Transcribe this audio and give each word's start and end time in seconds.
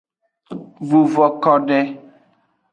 Vuvo 0.87 1.25
kode. 1.43 1.79